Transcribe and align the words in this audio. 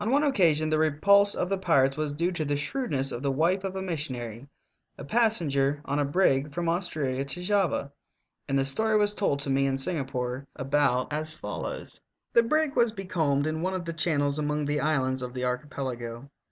On 0.00 0.10
one 0.10 0.24
occasion 0.24 0.68
the 0.68 0.80
repulse 0.80 1.36
of 1.36 1.48
the 1.48 1.58
pirates 1.58 1.96
was 1.96 2.12
due 2.12 2.32
to 2.32 2.44
the 2.44 2.56
shrewdness 2.56 3.12
of 3.12 3.22
the 3.22 3.30
wife 3.30 3.62
of 3.62 3.76
a 3.76 3.82
missionary, 3.82 4.48
a 4.98 5.04
passenger 5.04 5.80
on 5.84 6.00
a 6.00 6.04
brig 6.04 6.52
from 6.52 6.68
Australia 6.68 7.24
to 7.24 7.40
Java, 7.40 7.92
and 8.48 8.58
the 8.58 8.64
story 8.64 8.98
was 8.98 9.14
told 9.14 9.38
to 9.38 9.50
me 9.50 9.64
in 9.64 9.76
Singapore 9.76 10.44
about 10.56 11.12
as 11.12 11.36
follows: 11.38 12.00
The 12.32 12.42
brig 12.42 12.74
was 12.74 12.90
becalmed 12.90 13.46
in 13.46 13.62
one 13.62 13.74
of 13.74 13.84
the 13.84 13.92
channels 13.92 14.40
among 14.40 14.64
the 14.64 14.80
islands 14.80 15.22
of 15.22 15.32
the 15.34 15.44
archipelago. 15.44 16.28